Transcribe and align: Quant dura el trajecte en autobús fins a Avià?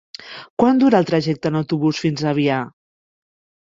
Quant 0.63 0.81
dura 0.85 1.03
el 1.03 1.09
trajecte 1.11 1.53
en 1.53 1.61
autobús 1.61 2.03
fins 2.07 2.29
a 2.29 2.35
Avià? 2.37 2.61